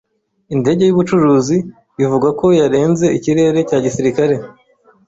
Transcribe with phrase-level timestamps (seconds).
[0.55, 1.57] Indege yubucuruzi
[1.97, 4.35] bivugwa ko yarenze ikirere cya gisirikare.